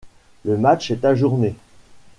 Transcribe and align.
Le 0.45 0.57
match 0.57 0.89
est 0.89 1.05
ajourné. 1.05 1.55